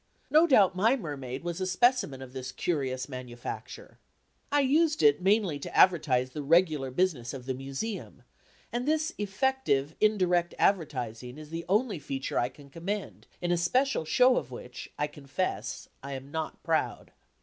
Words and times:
No 0.31 0.47
doubt 0.47 0.75
my 0.75 0.95
mermaid 0.95 1.43
was 1.43 1.61
a 1.61 1.67
specimen 1.67 2.23
of 2.23 2.33
this 2.33 2.51
curious 2.51 3.07
manufacture. 3.07 3.99
I 4.51 4.61
used 4.61 5.03
it 5.03 5.21
mainly 5.21 5.59
to 5.59 5.77
advertise 5.77 6.31
the 6.31 6.41
regular 6.41 6.89
business 6.89 7.35
of 7.35 7.45
the 7.45 7.53
Museum, 7.53 8.23
and 8.73 8.87
this 8.87 9.13
effective 9.19 9.93
indirect 10.01 10.55
advertising 10.57 11.37
is 11.37 11.51
the 11.51 11.65
only 11.69 11.99
feature 11.99 12.39
I 12.39 12.49
can 12.49 12.71
commend, 12.71 13.27
in 13.43 13.51
a 13.51 13.57
special 13.57 14.03
show 14.03 14.37
of 14.37 14.49
which, 14.49 14.91
I 14.97 15.05
confess, 15.05 15.87
I 16.01 16.13
am 16.13 16.31
not 16.31 16.63
proud. 16.63 17.11